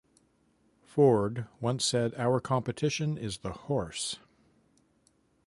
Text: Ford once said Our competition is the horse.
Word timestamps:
Ford 0.83 1.45
once 1.59 1.85
said 1.85 2.15
Our 2.15 2.39
competition 2.39 3.19
is 3.19 3.37
the 3.37 3.51
horse. 3.51 4.17